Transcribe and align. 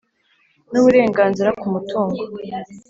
n'uburenganzira 0.71 1.49
ku 1.59 1.65
mutungo. 1.73 2.21